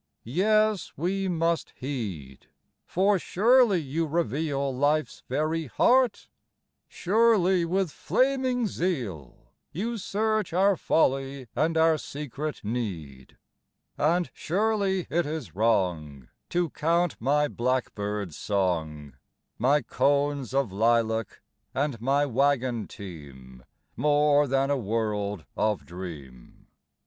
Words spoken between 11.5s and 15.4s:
and our secret need; And surely it